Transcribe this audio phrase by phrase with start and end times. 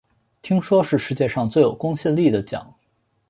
[0.41, 2.73] 听说是世界上最有公信力的奖